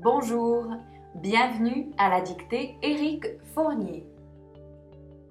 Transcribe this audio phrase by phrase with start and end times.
[0.00, 0.64] Bonjour,
[1.16, 4.06] bienvenue à la dictée Éric Fournier.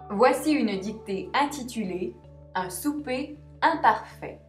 [0.10, 2.14] Voici une dictée intitulée
[2.54, 4.42] Un souper imparfait.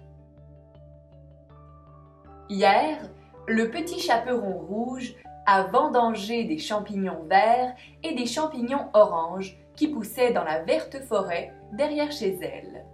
[2.48, 2.98] Hier,
[3.46, 5.14] le petit chaperon rouge
[5.46, 11.54] a vendangé des champignons verts et des champignons oranges qui poussaient dans la verte forêt
[11.74, 12.84] derrière chez elle.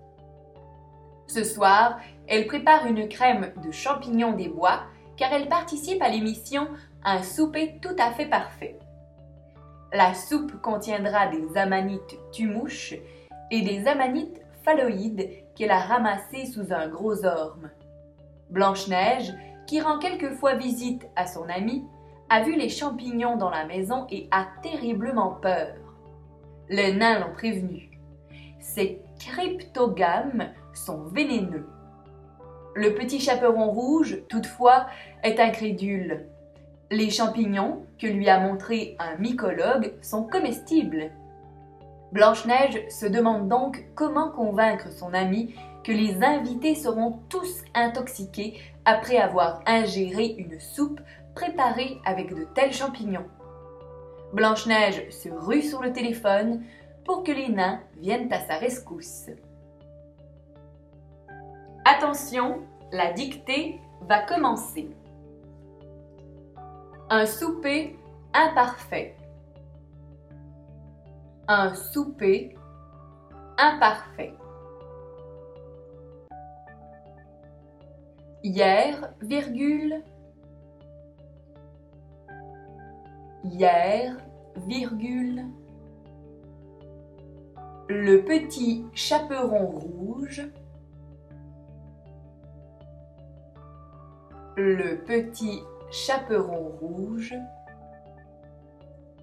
[1.26, 4.82] Ce soir, elle prépare une crème de champignons des bois
[5.16, 6.68] car elle participe à l'émission
[7.06, 8.78] Un souper tout à fait parfait.
[9.92, 12.94] La soupe contiendra des amanites tumouches
[13.50, 17.70] et des amanites phalloïdes qu'elle a ramassées sous un gros orme.
[18.48, 19.34] Blanche-Neige,
[19.66, 21.84] qui rend quelquefois visite à son amie,
[22.30, 25.74] a vu les champignons dans la maison et a terriblement peur.
[26.70, 27.90] Les nains l'ont prévenu.
[28.60, 31.68] Ces cryptogames sont vénéneux.
[32.74, 34.86] Le petit chaperon rouge, toutefois,
[35.22, 36.28] est incrédule.
[36.94, 41.10] Les champignons que lui a montrés un mycologue sont comestibles.
[42.12, 49.16] Blanche-Neige se demande donc comment convaincre son ami que les invités seront tous intoxiqués après
[49.16, 51.00] avoir ingéré une soupe
[51.34, 53.26] préparée avec de tels champignons.
[54.32, 56.62] Blanche-Neige se rue sur le téléphone
[57.04, 59.30] pour que les nains viennent à sa rescousse.
[61.84, 62.60] Attention,
[62.92, 64.90] la dictée va commencer.
[67.10, 67.98] Un souper
[68.32, 69.16] imparfait.
[71.48, 72.56] Un souper
[73.58, 74.34] imparfait.
[78.42, 80.02] Hier, virgule.
[83.44, 84.16] Hier,
[84.66, 85.44] virgule.
[87.88, 90.50] Le petit chaperon rouge
[94.56, 95.62] le petit
[95.94, 97.36] chaperon rouge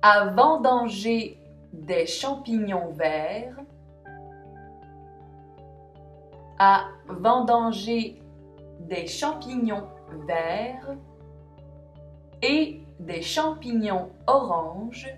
[0.02, 1.38] a vendangé
[1.74, 3.60] des champignons verts,
[6.58, 8.22] a vendangé
[8.80, 9.90] des champignons
[10.26, 10.96] verts
[12.42, 15.14] et des champignons oranges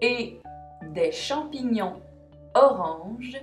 [0.00, 0.40] et
[0.94, 2.00] des champignons
[2.54, 3.38] oranges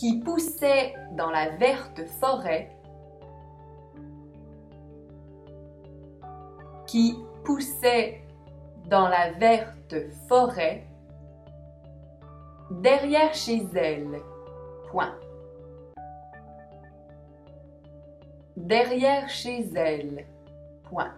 [0.00, 2.70] qui poussait dans la verte forêt,
[6.86, 8.22] qui poussait
[8.86, 9.94] dans la verte
[10.26, 10.86] forêt,
[12.70, 14.22] derrière chez elle.
[14.90, 15.14] Point.
[18.56, 20.24] Derrière chez elle.
[20.84, 21.12] Point.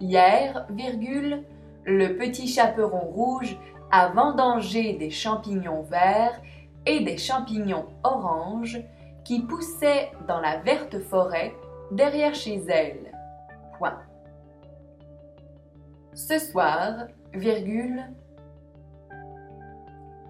[0.00, 1.44] Hier, virgule,
[1.84, 3.58] le petit chaperon rouge
[3.90, 6.40] a vendangé des champignons verts
[6.86, 8.80] et des champignons oranges
[9.24, 11.54] qui poussaient dans la verte forêt
[11.90, 13.12] derrière chez elle.
[13.78, 13.98] Point.
[16.14, 18.04] Ce soir, virgule,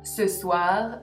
[0.03, 1.00] ce soir,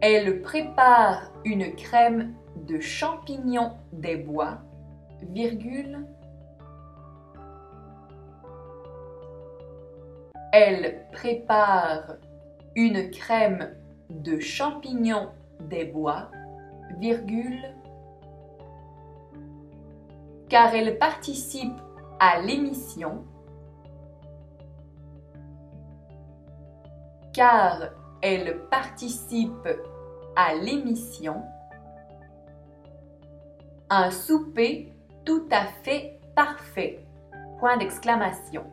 [0.00, 2.34] elle prépare une crème
[2.66, 4.58] de champignons des bois,
[5.30, 6.04] virgule,
[10.52, 12.16] Elle prépare
[12.74, 13.74] une crème
[14.08, 15.28] de champignons
[15.60, 16.30] des bois,
[16.98, 17.74] virgule,
[20.48, 21.76] car elle participe
[22.18, 23.24] à l'émission,
[27.34, 27.90] car
[28.22, 29.68] elle participe
[30.34, 31.42] à l'émission,
[33.90, 34.92] un souper
[35.24, 37.04] tout à fait parfait.
[37.58, 38.64] Point d'exclamation.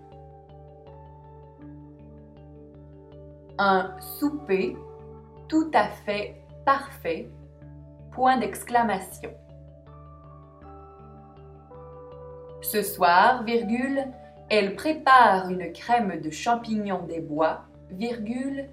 [3.57, 4.77] Un souper
[5.47, 7.29] tout à fait parfait.
[8.11, 9.31] Point d'exclamation.
[12.61, 14.05] Ce soir, virgule,
[14.49, 17.61] elle prépare une crème de champignons des bois,
[17.91, 18.69] virgule,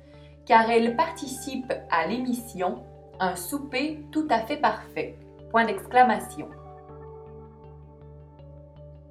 [0.46, 2.84] car elle participe à l'émission
[3.20, 5.19] Un souper tout à fait parfait.
[5.50, 6.49] Point d'exclamation.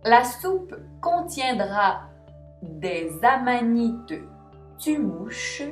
[0.03, 2.01] La soupe contiendra
[2.63, 4.15] des amanites
[4.89, 5.63] mouches?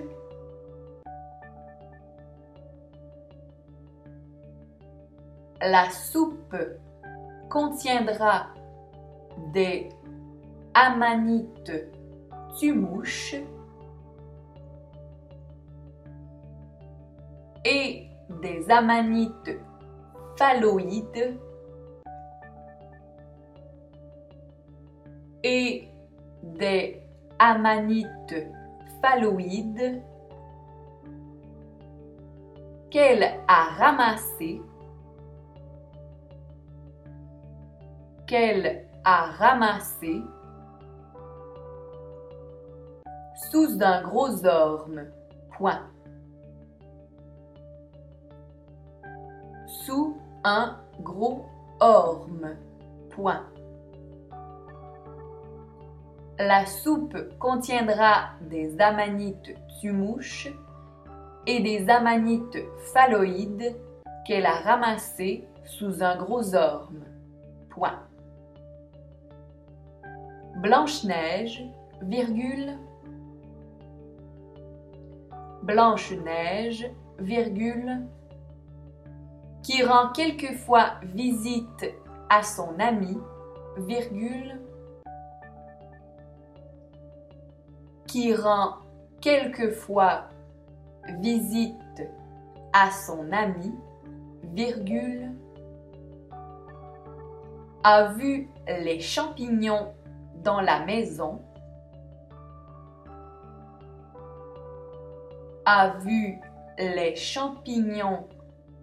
[5.62, 6.56] La soupe
[7.50, 8.48] contiendra
[9.54, 9.90] des
[10.74, 11.72] amanites.
[12.58, 13.36] Tumouches
[17.64, 18.08] et
[18.42, 19.60] des amanites
[20.36, 21.40] phalloïdes.
[25.44, 25.88] Et
[26.44, 27.02] des
[27.38, 28.36] amanites
[32.90, 34.62] qu'elle a ramassé,
[38.28, 40.22] qu'elle a ramassé
[43.52, 45.06] sous un gros orme.
[45.58, 45.82] Point.
[49.68, 51.46] Sous un gros
[51.80, 52.56] orme.
[53.10, 53.46] Point.
[56.42, 60.48] La soupe contiendra des amanites tumouches
[61.46, 62.58] et des amanites
[62.94, 63.76] phalloïdes
[64.26, 67.04] qu'elle a ramassées sous un gros orme.
[67.70, 68.00] Point.
[70.62, 71.62] Blanche-Neige,
[72.04, 72.78] virgule.
[75.64, 76.90] Blanche-Neige,
[77.20, 78.08] virgule.
[79.62, 81.94] Qui rend quelquefois visite
[82.30, 83.18] à son ami,
[83.76, 84.58] virgule.
[88.10, 88.78] Qui rend
[89.22, 90.30] quelquefois
[91.20, 91.76] visite
[92.74, 93.72] à son ami,
[94.46, 95.36] virgule,
[97.84, 99.94] a vu les champignons
[100.44, 101.40] dans la maison,
[105.66, 106.40] a vu
[106.80, 108.28] les champignons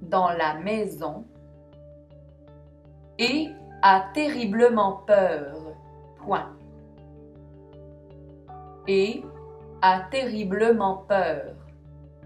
[0.03, 1.25] dans la maison
[3.19, 3.49] et
[3.83, 5.57] a terriblement peur.
[6.19, 6.57] Point.
[8.89, 9.25] Et
[9.83, 11.55] a terriblement peur.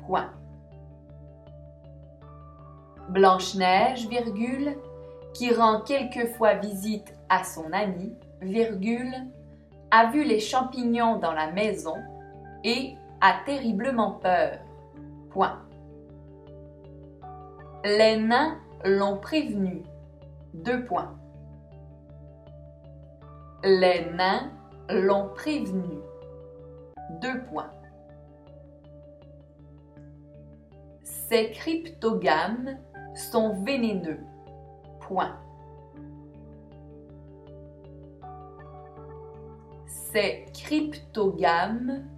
[0.06, 0.30] Point.
[3.08, 4.76] Blanche-Neige, virgule,
[5.34, 9.14] qui rend quelquefois visite à son ami, virgule,
[9.90, 11.96] a vu les champignons dans la maison
[12.64, 14.58] et a terriblement peur.
[15.30, 15.58] Point.
[17.84, 19.82] Les nains l'ont prévenu.
[20.54, 21.14] Deux points.
[23.62, 24.50] Les nains
[24.88, 25.98] l'ont prévenu.
[27.20, 27.70] Deux points.
[31.02, 32.78] Ces cryptogames
[33.14, 34.20] sont vénéneux.
[35.00, 35.36] Point.
[39.86, 42.08] Ces cryptogames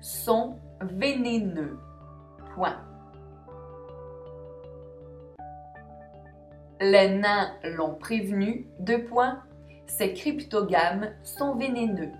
[0.00, 1.78] sont vénéneux.
[2.54, 2.80] Point.
[6.80, 8.68] Les nains l'ont prévenu.
[8.78, 9.42] Deux points.
[9.86, 12.12] Ces cryptogames sont vénéneux.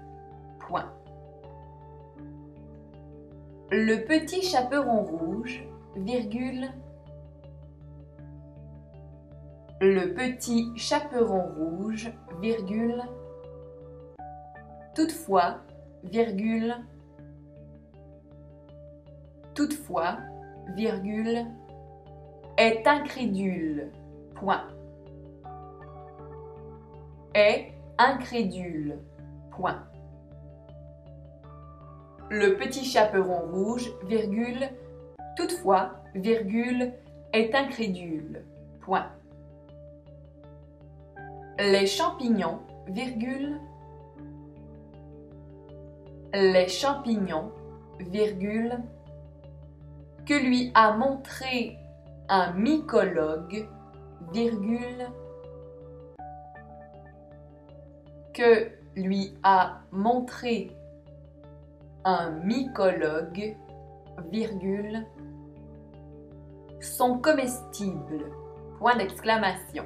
[3.74, 5.64] Le petit chaperon rouge,
[5.96, 6.68] virgule.
[9.80, 13.02] Le petit chaperon rouge, virgule.
[14.94, 15.60] Toutefois,
[16.04, 16.76] virgule.
[19.54, 20.18] Toutefois,
[20.76, 21.46] virgule,
[22.58, 23.90] est incrédule.
[24.34, 24.68] Point.
[27.34, 28.98] Est incrédule.
[29.50, 29.82] Point.
[32.34, 34.70] Le petit chaperon rouge, virgule,
[35.36, 36.94] toutefois, virgule,
[37.34, 38.46] est incrédule.
[38.80, 39.04] Point.
[41.58, 43.60] Les champignons, virgule,
[46.32, 47.52] les champignons,
[48.00, 48.78] virgule,
[50.24, 51.76] que lui a montré
[52.30, 53.68] un mycologue,
[54.32, 55.06] virgule,
[58.32, 60.74] que lui a montré
[62.04, 63.56] un mycologue,
[64.30, 65.06] virgule,
[66.80, 68.24] sont comestibles,
[68.78, 69.84] point d'exclamation.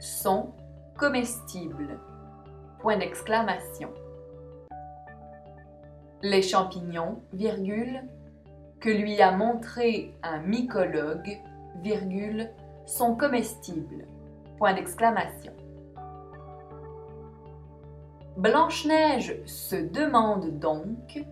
[0.00, 0.52] Sont
[0.98, 1.98] comestibles,
[2.80, 3.90] point d'exclamation.
[6.22, 8.02] Les champignons, virgule,
[8.80, 11.38] que lui a montré un mycologue,
[11.82, 12.50] virgule,
[12.86, 14.06] sont comestibles,
[14.58, 15.52] point d'exclamation.
[18.44, 21.24] Blanche-Neige se demande donc.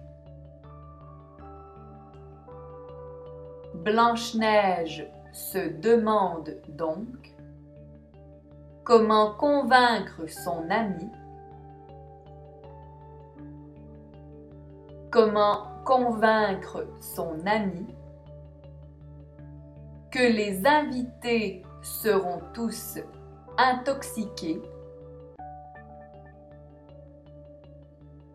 [3.75, 7.35] Blanche-Neige se demande donc
[8.83, 11.07] comment convaincre son ami.
[15.11, 17.95] Comment convaincre son ami
[20.11, 22.99] que les invités seront tous
[23.59, 24.63] intoxiqués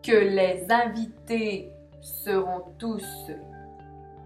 [0.02, 3.30] que les invités seront tous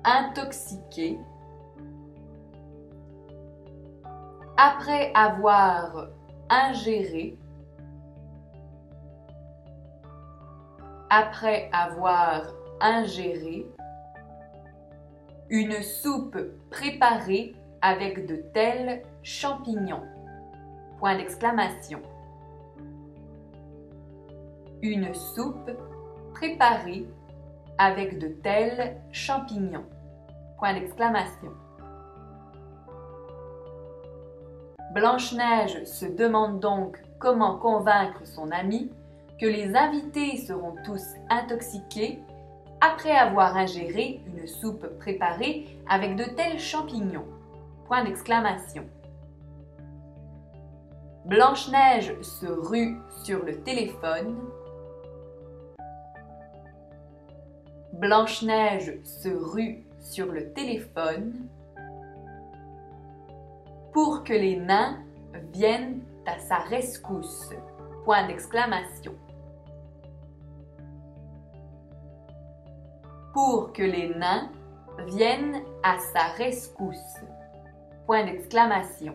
[0.04, 1.18] intoxiqués
[4.56, 6.08] après avoir
[6.50, 7.36] ingéré
[11.10, 12.42] après avoir
[12.80, 13.66] ingéré
[15.50, 16.38] une soupe
[16.70, 20.04] préparée avec de tels champignons.
[20.98, 22.00] Point d'exclamation
[24.82, 25.70] une soupe
[26.34, 27.06] préparée
[27.78, 29.86] avec de tels champignons.
[30.58, 31.52] Point d'exclamation.
[34.92, 38.90] Blanche-Neige se demande donc comment convaincre son ami
[39.40, 42.18] que les invités seront tous intoxiqués
[42.80, 47.26] après avoir ingéré une soupe préparée avec de tels champignons.
[47.86, 48.84] Point d'exclamation.
[51.24, 54.36] Blanche-Neige se rue sur le téléphone.
[58.02, 61.46] Blanche-Neige se rue sur le téléphone
[63.92, 64.98] pour que les nains
[65.52, 67.50] viennent à sa rescousse.
[68.04, 69.14] Point d'exclamation.
[73.32, 74.50] Pour que les nains
[75.06, 77.20] viennent à sa rescousse.
[78.08, 79.14] Point d'exclamation.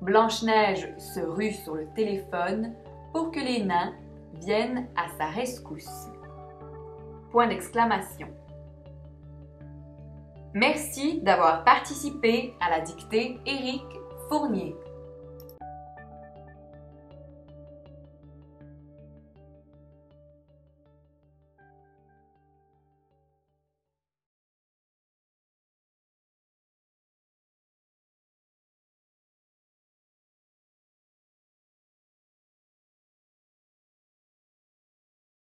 [0.00, 2.72] Blanche-Neige se rue sur le téléphone
[3.12, 3.92] pour que les nains
[4.40, 6.08] viennent à sa rescousse.
[7.30, 8.28] Point d'exclamation.
[10.54, 13.84] Merci d'avoir participé à la dictée Éric
[14.28, 14.76] Fournier.